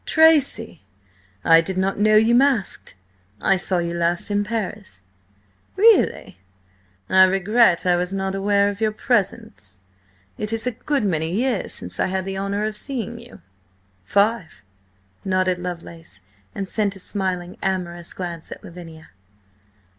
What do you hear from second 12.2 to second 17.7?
the honour of seeing you." "Five," nodded Lovelace, and sent a smiling,